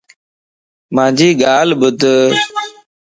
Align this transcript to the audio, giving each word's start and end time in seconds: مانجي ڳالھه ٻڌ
مانجي 0.95 1.29
ڳالھه 1.41 1.75
ٻڌ 1.99 1.99